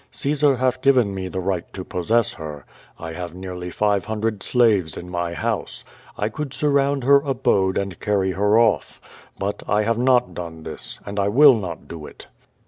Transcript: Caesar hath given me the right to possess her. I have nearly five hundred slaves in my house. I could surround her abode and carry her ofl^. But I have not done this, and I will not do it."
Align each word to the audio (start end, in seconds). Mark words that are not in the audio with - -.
Caesar 0.09 0.55
hath 0.55 0.81
given 0.81 1.13
me 1.13 1.27
the 1.27 1.39
right 1.39 1.71
to 1.73 1.83
possess 1.83 2.33
her. 2.33 2.65
I 2.97 3.13
have 3.13 3.35
nearly 3.35 3.69
five 3.69 4.05
hundred 4.05 4.41
slaves 4.41 4.97
in 4.97 5.11
my 5.11 5.35
house. 5.35 5.83
I 6.17 6.27
could 6.27 6.55
surround 6.55 7.03
her 7.03 7.17
abode 7.17 7.77
and 7.77 7.99
carry 7.99 8.31
her 8.31 8.53
ofl^. 8.53 8.97
But 9.37 9.61
I 9.67 9.83
have 9.83 9.99
not 9.99 10.33
done 10.33 10.63
this, 10.63 10.99
and 11.05 11.19
I 11.19 11.27
will 11.27 11.53
not 11.53 11.87
do 11.87 12.07
it." 12.07 12.25